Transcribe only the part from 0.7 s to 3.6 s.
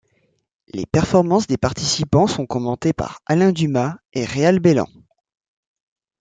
performances des participants sont commentées par Alain